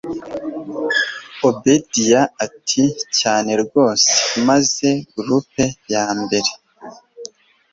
[1.49, 2.83] obedia ati
[3.19, 4.09] cyane rwose
[4.47, 4.89] maze
[5.19, 5.51] group
[5.93, 6.49] yambere